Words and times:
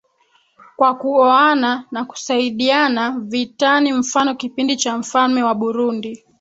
Kwa 0.75 0.93
kuoana 0.95 1.85
na 1.91 2.05
kusaidiana 2.05 3.15
vitani 3.19 3.93
mfano 3.93 4.35
kipindi 4.35 4.75
cha 4.77 4.97
mfalme 4.97 5.43
wa 5.43 5.55
burundi 5.55 6.23